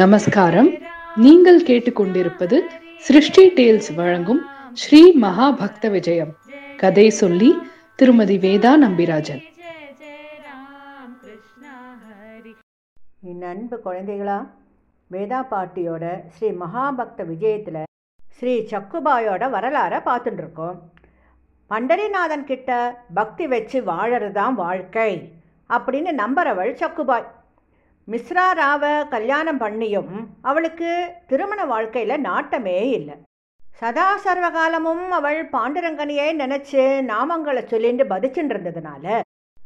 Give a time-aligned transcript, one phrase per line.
[0.00, 0.68] நமஸ்காரம்.
[1.24, 2.56] நீங்கள் கேட்டுக்கொண்டிருப்பது
[3.06, 4.40] சிருஷ்டி டேல்ஸ் வழங்கும்
[4.80, 6.32] ஸ்ரீ மகா பக்த விஜயம்.
[6.80, 7.50] கதை சொல்லி
[8.00, 9.42] திருமதி வேதா நம்பிராஜன்.
[13.30, 14.38] என் அன்பு குழந்தைகளா
[15.10, 16.04] வேதா பாட்டியோட
[16.34, 17.80] ஸ்ரீ மகாபக்த விஜயத்தில்
[18.38, 20.76] ஸ்ரீ சக்குபாயோட வரலாறை பார்த்துட்டு இருக்கோம்
[21.70, 22.70] பண்டரிநாதன் கிட்ட
[23.20, 25.10] பக்தி வச்சு வாழறது தான் வாழ்க்கை
[25.70, 27.26] அப்படின்னு நம்புறவள் சக்குபாய்.
[28.08, 30.10] மிஸ்ரா ராவை கல்யாணம் பண்ணியும்
[30.48, 30.90] அவளுக்கு
[31.30, 33.14] திருமண வாழ்க்கையில் நாட்டமே இல்லை.
[33.80, 39.22] சதா சர்வகாலமும் அவள் பாண்டுரங்கனையே நினச்சி நாமங்களை சொல்லிட்டு பதிச்சுட்டு இருந்ததுனால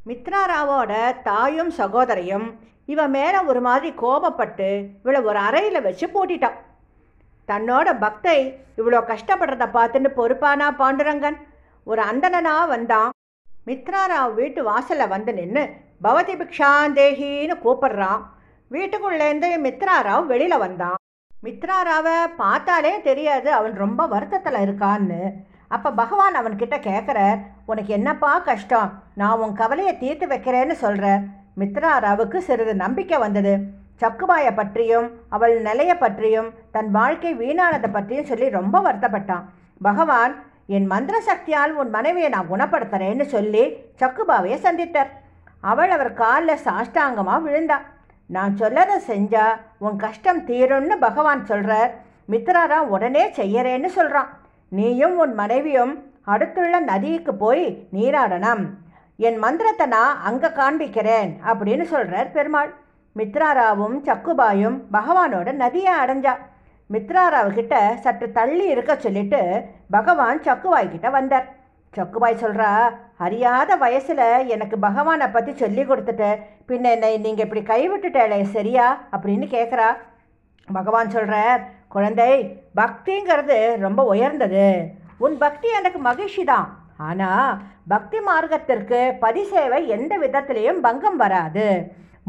[0.09, 0.93] மித்ராராவோட
[1.29, 2.47] தாயும் சகோதரியும்
[2.93, 4.71] இவ மேலே ஒரு மாதிரி கோபப்பட்டு
[5.03, 6.59] இவளை ஒரு அறையில் வச்சு பூட்டிட்டான்.
[7.49, 8.39] தன்னோட பக்தை
[8.79, 11.39] இவ்வளோ கஷ்டப்படுறத பார்த்துட்டு பொறுப்பானா பாண்டுரங்கன்?
[11.87, 13.11] ஒரு அந்தனனா வந்தான்.
[13.69, 15.63] மித்ராராவ் வீட்டு வாசலில் வந்து நின்று
[16.05, 18.21] பவதி பிக்ஷாந்தேகின்னு கூப்பிடுறான்.
[18.71, 20.99] வீட்டுக்குள்ளேருந்து மித்ராராவ் வெளியில் வந்தான்.
[21.45, 25.21] மித்ராராவை பார்த்தாலே தெரியாது அவன் ரொம்ப வருத்தத்தில் இருக்கான்னு.
[25.69, 29.03] அப்போ பகவான் அவன்கிட்ட கேட்குறார் உனக்கு என்னப்பா கஷ்டம்?
[29.15, 31.21] நான் உன் கவலையை தீர்த்து வைக்கிறேன்னு சொல்கிறார்
[31.61, 33.55] மித்ராராவுக்கு சிறிது நம்பிக்கை வந்தது.
[34.01, 39.47] சக்குபாயை பற்றியும் அவள் நிலையை பற்றியும் தன் வாழ்க்கை வீணானதை பற்றியும் சொல்லி ரொம்ப வருத்தப்பட்டான்.
[39.83, 40.35] பகவான்
[40.77, 43.63] என் மந்திர சக்தியால் உன் மனைவியை நான் குணப்படுத்துகிறேன்னு சொல்லி
[44.01, 45.13] சக்குபாவையை சந்தித்தார்.
[45.71, 47.79] அவள் அவர் காலில் சாஷ்டாங்கமாக விழுந்தா.
[48.37, 49.45] நான் சொல்லதை செஞ்சா
[49.85, 51.93] உன் கஷ்டம் தீரும்னு பகவான் சொல்கிறார்
[52.33, 54.29] மித்ராரா உடனே செய்யறேன்னு சொல்கிறான்
[54.79, 55.95] நீயும் உன் மனைவியும்
[56.33, 57.65] அடுத்துள்ள நதிக்கு போய்
[57.97, 58.63] நீராடணும்.
[59.29, 62.71] என் மந்திரத்தை நான் அங்கே காண்பிக்கிறேன் அப்படின்னு சொல்கிறார் பெருமாள்.
[63.17, 66.35] மித்ராராவும் சக்குபாயும் பகவானோட நதியை அடைஞ்சா.
[66.93, 69.41] மித்ராராவுக்கிட்ட சற்று தள்ளி இருக்க சொல்லிட்டு
[69.97, 71.49] பகவான் சக்குபாய் கிட்ட வந்தார்.
[71.95, 72.71] சக்குபாய் சொல்கிறா
[73.27, 76.29] அறியாத வயசில் எனக்கு பகவானை பற்றி சொல்லி கொடுத்துட்டு
[76.69, 78.87] பின்ன என்னை நீங்கள் இப்படி கைவிட்டுட்டேளே சரியா?
[79.15, 79.89] அப்படின்னு கேட்குறா
[80.69, 81.61] பகவான் சொல்கிறார்
[81.95, 82.33] குழந்தை
[82.81, 84.67] பக்திங்கிறது ரொம்ப உயர்ந்தது.
[85.25, 86.69] உன் பக்தி எனக்கு மகிழ்ச்சி தான்.
[87.09, 87.51] ஆனால்
[87.93, 91.67] பக்தி மார்க்கத்திற்கு பரிசேவை எந்த விதத்திலையும் பங்கம் வராது.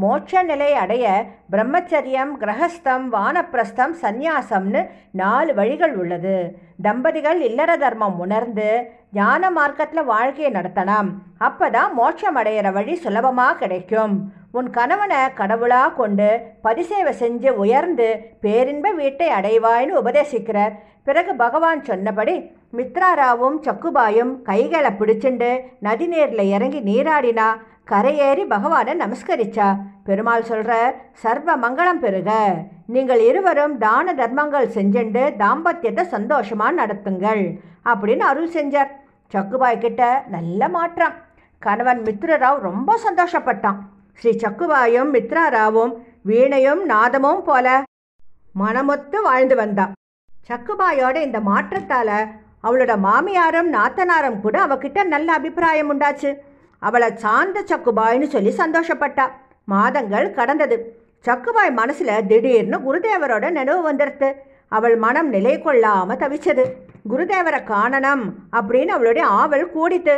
[0.02, 1.04] மோட்ச நிலை அடைய
[1.52, 4.80] பிரம்மச்சரியம் கிரகஸ்தம் வானப்பிரஸ்தம் சந்நியாசம்னு
[5.20, 6.36] நாலு வழிகள் உள்ளது.
[6.86, 8.68] தம்பதிகள் இல்லற தர்மம் உணர்ந்து
[9.18, 11.08] ஞான மார்க்கத்தில் வாழ்க்கையை நடத்தலாம்.
[11.48, 14.14] அப்போ தான் மோட்சம் அடையிற வழி சுலபமாக கிடைக்கும்.
[14.58, 16.28] உன் கணவனை கடவுளாக கொண்டு
[16.64, 18.08] பரிசேவை செஞ்சு உயர்ந்து
[18.46, 20.74] பேரின்ப வீட்டை அடைவாய்னு உபதேசிக்கிறார்.
[21.08, 22.34] பிறகு பகவான் சொன்னபடி
[22.72, 25.50] மித்ராராவும் சக்குபாயும் கைகளை பிடிச்சுண்டு
[25.86, 27.48] நதிநீரில் இறங்கி நீராடினா
[27.90, 29.68] கரையேறி பகவானை நமஸ்கரிச்சா?
[30.06, 30.72] பெருமாள் சொல்கிற
[31.22, 32.30] சர்வ மங்களம் பெறுக.
[32.94, 37.42] நீங்கள் இருவரும் தான தர்மங்கள் செஞ்சுண்டு தாம்பத்தியத்தை சந்தோஷமாக நடத்துங்கள்
[37.90, 38.90] அப்படின்னு அருள் செஞ்சார்.
[39.32, 40.02] சக்குபாய் கிட்ட
[40.34, 41.16] நல்ல மாற்றம்.
[41.62, 43.80] கணவன் மித்ரராவ் ரொம்ப சந்தோஷப்பட்டான்.
[44.18, 45.92] ஸ்ரீ சக்குபாயும் மித்ராராவும்
[46.30, 47.66] வீணையும் நாதமும் போல
[48.62, 49.92] மனமொத்து வாழ்ந்து வந்தான்
[50.48, 52.16] சக்குபாயோட இந்த மாற்றத்தால்
[52.64, 56.30] அவளோட மாமியாரும் நாத்தனாரும் கூட அவகிட்ட நல்ல அபிப்பிராயம் உண்டாச்சு.
[56.78, 59.26] அவளை சார்ந்த சக்குபாய்னு சொல்லி சந்தோஷப்பட்டா.
[59.64, 60.76] மாதங்கள் கடந்தது.
[61.26, 64.28] சக்குபாய் மனசில் திடீர்னு குருதேவரோட நினைவு வந்துருது
[64.68, 66.64] அவள் மனம் நிலை கொள்ளாமல் தவிச்சது.
[67.10, 68.24] குருதேவரை காணணும்
[68.58, 70.14] அப்படின்னு அவளுடைய ஆவல் கூடித்து.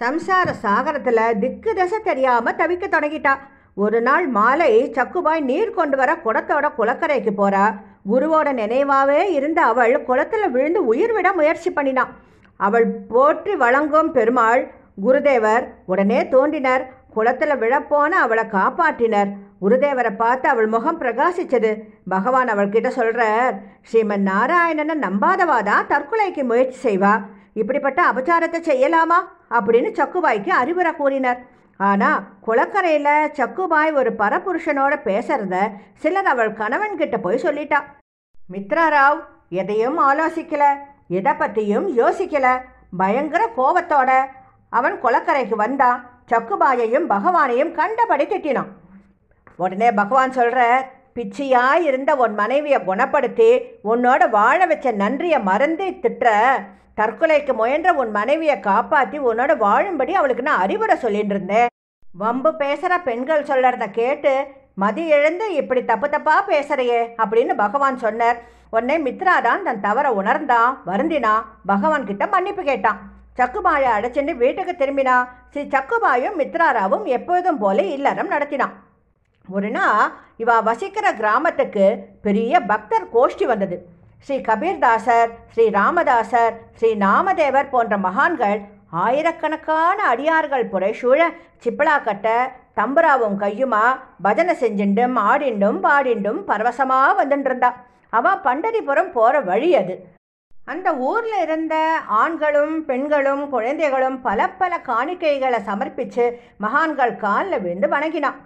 [0.00, 3.34] சம்சார சாகரத்தில் திக்கு தசை தெரியாமல் தவிக்க தொடங்கிட்டா.
[3.74, 7.64] ஒரு நாள் மாலை சக்குபாய் நீர் கொண்டு வர குடத்தோட குளக்கரைக்கு போகிறா
[8.10, 12.12] குருவோட நினைவாகவே இருந்த அவள் குளத்தில் விழுந்து உயிர் விட முயற்சி பண்ணினான்.
[12.60, 14.62] அவள் போற்றி வழங்கும் பெருமாள்
[15.04, 16.84] குருதேவர் உடனே தோன்றினர்.
[17.14, 19.30] குளத்தில் விழப்போன அவளை காப்பாற்றினர்.
[19.62, 21.70] குருதேவரை பார்த்து அவள் முகம் பிரகாசிச்சது.
[22.08, 23.54] பகவான் அவள்கிட்ட சொல்கிறார்
[23.90, 27.12] ஸ்ரீமன் நாராயணனை நம்பாதவா தான் தற்கொலைக்கு முயற்சி செய்வா.
[27.54, 29.18] இப்படிப்பட்ட அபச்சாரத்தை செய்யலாமா?
[29.58, 31.40] அப்படின்னு சக்குபாய்க்கு அறிவுரை கூறினர்.
[31.78, 35.56] ஆனால் குளக்கரையில் சக்குபாய் ஒரு பரபுருஷனோட பேசுறத
[35.94, 37.80] சிலர் அவள் கணவன்கிட்ட போய் சொல்லிட்டா.
[38.52, 40.64] மித்ராராவ் எதையும் ஆலோசிக்கல
[41.08, 42.46] எதை பற்றியும் யோசிக்கல.
[42.96, 44.10] பயங்கர கோபத்தோட
[44.68, 45.98] அவன் குளக்கரைக்கு வந்தான்.
[46.30, 48.70] சக்குபாயையும் பகவானையும் கண்டபடி திட்டினான்.
[49.56, 50.62] உடனே பகவான் சொல்கிற
[51.18, 53.50] பிச்சையாக இருந்த உன் மனைவியை குணப்படுத்தி
[53.92, 56.28] உன்னோட வாழ வச்ச நன்றியை மறந்து திட்டுற.
[57.00, 61.68] தற்கொலைக்கு முயன்ற உன் மனைவியை காப்பாற்றி உன்னோட வாழும்படி அவளுக்கு நான் அறிவுரை சொல்லிட்டு இருந்தேன்.
[62.22, 64.32] வம்பு பேசுகிற பெண்கள் சொல்கிறத கேட்டு
[64.82, 68.38] மதி எழுந்து இப்படி தப்பு தப்பாக பேசுறையே அப்படின்னு பகவான் சொன்னார்.
[68.74, 72.98] உடனே மித்ரா தான் தன் தவறை உணர்ந்தான் வருந்தினான் பகவான் கிட்ட மன்னிப்பு கேட்டான்.
[73.38, 75.16] சக்குபாயை அடைச்சிட்டு வீட்டுக்கு திரும்பினா
[75.52, 78.74] ஸ்ரீ சக்குபாயும் மித்ராராவும் எப்போதும் போல இல்லறம் நடத்தினான்.
[79.48, 80.08] ஒரு நாள்
[80.38, 81.84] இவா வசிக்கிற கிராமத்துக்கு
[82.22, 83.76] பெரிய பக்தர் கோஷ்டி வந்தது.
[84.18, 88.60] ஸ்ரீ கபீர்தாசர் ஸ்ரீ ராமதாசர் ஸ்ரீ நாமதேவர் போன்ற மகான்கள்
[89.04, 91.20] ஆயிரக்கணக்கான அடியார்கள் புடைசூழ
[91.64, 92.28] சிப்பிளா கட்ட
[92.76, 93.84] தம்புராவும் கையுமா
[94.22, 97.70] பஜனை செஞ்சுண்டும் ஆடிண்டும் பாடிண்டும் பரவசமாக வந்துட்டு இருந்தா
[98.44, 99.94] பண்டரிபுரம் போகிற வழி அது.
[100.66, 101.74] அந்த ஊரில் இருந்த
[102.20, 106.24] ஆண்களும் பெண்களும் குழந்தைகளும் பல பல காணிக்கைகளை சமர்ப்பிச்சு
[106.56, 108.38] மகான்கள் காலில் விழுந்து வணங்கினான்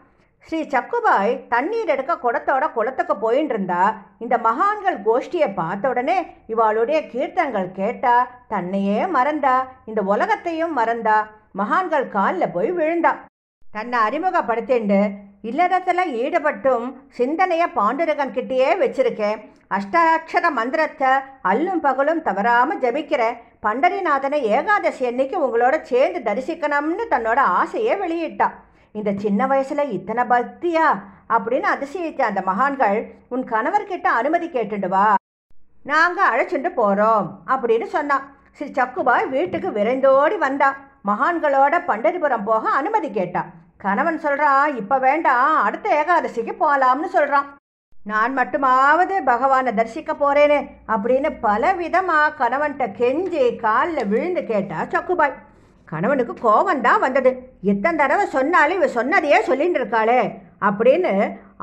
[0.46, 3.82] ஸ்ரீ சக்குபாய் தண்ணீர் எடுக்க குடத்தோட குளத்துக்கு போயின்னு இருந்தா
[4.18, 6.16] இந்த மகான்கள் கோஷ்டியை பார்த்த உடனே
[6.48, 8.14] இவாளுடைய கீர்த்தங்கள் கேட்டா
[8.48, 11.18] தன்னையே மறந்தா இந்த உலகத்தையும் மறந்தா
[11.60, 13.12] மகான்கள் காலில் போய் விழுந்தா.
[13.62, 15.00] தன்னை அறிமுகப்படுத்திண்டு
[15.42, 16.86] இல்லறத்தில் ஈடுபட்டும்
[17.16, 19.38] சிந்தனையை பாண்டுரகன் கிட்டேயே வச்சிருக்கேன்.
[19.76, 21.12] அஷ்டாட்சர மந்திரத்தை
[21.50, 28.56] அல்லும் பகலும் தவறாமல் ஜபிக்கிறேன் பண்டரிநாதனை ஏகாதசி அன்னைக்கு உங்களோட சேர்ந்து தரிசிக்கணும்னு தன்னோட ஆசையை வெளியிட்டான்
[28.92, 30.88] இந்த சின்ன வயசில் இத்தனை பக்தியா?
[31.34, 32.98] அப்படின்னு அதிசயித்த அந்த மகான்கள்
[33.28, 35.14] உன் கணவர்கிட்ட அனுமதி கேட்டுண்டு வா.
[35.84, 40.68] நாங்கள் அழைச்சிட்டு போகிறோம் அப்படின்னு சொன்னான் ஸ்ரீ சக்குபாய் வீட்டுக்கு விரைந்தோடி வந்தா.
[41.06, 43.42] மகான்களோட பண்டரிபுரம் போக அனுமதி கேட்டா.
[43.76, 47.48] கணவன் சொல்கிறான் இப்போ வேண்டாம் அடுத்த ஏகாதசிக்கு போகலாம்னு சொல்கிறான்
[48.04, 50.60] நான் மட்டுமாவது பகவானை தரிசிக்க போறேனே.
[50.88, 55.36] அப்படின்னு பலவிதமாக கணவன்கிட்ட கெஞ்சி காலில் விழுந்து கேட்டா சக்குபாய்.
[55.90, 57.30] கணவனுக்கு கோபந்தான் வந்தது.
[57.72, 60.20] எத்தனை தடவை சொன்னாலும் இவ சொன்னதையே சொல்லிட்டு இருக்காளே
[60.68, 61.12] அப்படின்னு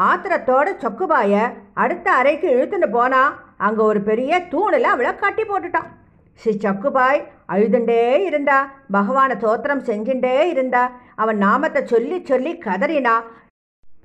[0.10, 1.42] ஆத்திரத்தோட சொக்குபாய
[1.84, 3.22] அடுத்த அறைக்கு இழுத்துட்டு போனா
[3.68, 5.90] அங்கே ஒரு பெரிய தூணில் அவளை கட்டி போட்டுட்டான்.
[6.42, 7.20] ஸ்ரீ சக்குபாய்
[7.54, 8.58] அழுதுண்டே இருந்தா
[8.96, 10.84] பகவானை தோத்திரம் செஞ்சுட்டே இருந்தா
[11.16, 13.16] அவன் நாமத்தை சொல்லி சொல்லி கதறினா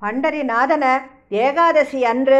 [0.01, 0.93] பண்டரிநாதனை
[1.43, 2.39] ஏகாதசி அன்று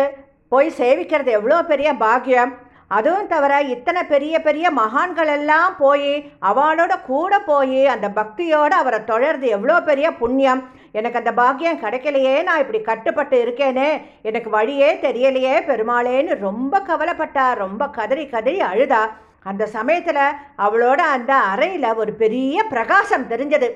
[0.51, 2.51] போய் சேவிக்கிறது எவ்வளோ பெரிய பாக்கியம்.
[2.87, 6.11] அதுவும் தவிர இத்தனை பெரிய பெரிய மகான்கள் எல்லாம் போய்
[6.49, 10.61] அவளோட கூட போய் அந்த பக்தியோடு அவரை தொழறது எவ்வளோ பெரிய புண்ணியம்.
[10.91, 13.89] எனக்கு அந்த பாக்கியம் கிடைக்கலையே நான் இப்படி கட்டுப்பட்டு இருக்கேனே.
[14.21, 19.03] எனக்கு வழியே தெரியலையே பெருமாளேன்னு ரொம்ப கவலைப்பட்டா ரொம்ப கதறி கதறி அழுதா.
[19.43, 20.23] அந்த சமயத்தில்
[20.57, 23.69] அவளோட அந்த அறையில் ஒரு பெரிய பிரகாசம் தெரிஞ்சது.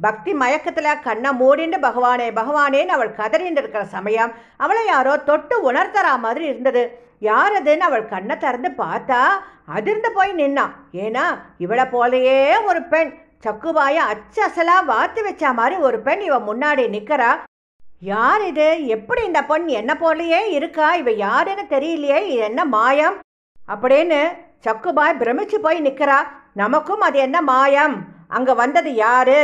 [0.00, 6.44] பக்தி மயக்கத்தில் கண்ணை மூடிண்டு பகவானே பகவானேன்னு அவள் கதறிண்டு இருக்கிற சமயம் அவளை யாரோ தொட்டு உணர்த்துறா மாதிரி
[6.44, 6.82] இருந்தது.
[7.28, 9.20] யார் அதுன்னு அவள் கண்ணை திறந்து பார்த்தா
[9.76, 10.72] அதிர்ந்து போய் நின்னான்
[11.04, 11.24] ஏன்னா
[11.64, 12.38] இவளை போலயே
[12.70, 13.10] ஒரு பெண்.
[13.44, 17.30] சக்குவாய அச்சசலா வாத்து வச்ச மாதிரி ஒரு பெண் இவ முன்னாடி நிற்கிறா
[18.10, 18.68] யார் இது?
[18.86, 20.86] எப்படி இந்த பொண் என்ன போலயே இருக்கா?
[20.94, 23.16] இவ யாருன்னு தெரியலையே இது என்ன மாயம்?
[23.56, 24.20] அப்படின்னு
[24.66, 26.18] சக்குபாய் பிரமிச்சு போய் நிற்கிறா
[26.52, 27.94] நமக்கும் அது என்ன மாயம்?
[28.28, 29.40] அங்கே வந்தது யாரு?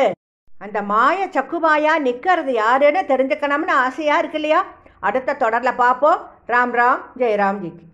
[0.49, 4.61] அந்த மாய சக்குபாயா நிற்கிறது யாருன்னு தெரிஞ்சுக்கணும்னு ஆசையாக இருக்கு இல்லையா?
[5.01, 7.87] அடுத்த தொடரில் பார்ப்போம் राम राम जय राम जी की।